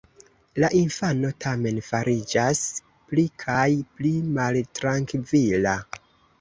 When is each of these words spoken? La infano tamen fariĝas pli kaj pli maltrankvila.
La 0.61 0.69
infano 0.77 1.29
tamen 1.45 1.77
fariĝas 1.89 2.63
pli 3.11 3.27
kaj 3.45 3.69
pli 4.01 4.17
maltrankvila. 4.41 5.79